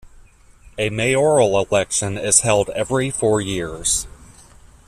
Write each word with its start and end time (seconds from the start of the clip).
A 0.79 0.89
Mayoral 0.89 1.61
election 1.63 2.17
is 2.17 2.41
held 2.41 2.71
every 2.71 3.11
four 3.11 3.39
years. 3.39 4.07